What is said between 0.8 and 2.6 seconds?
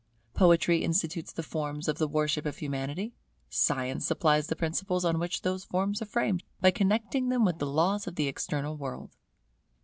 institutes the forms of the worship of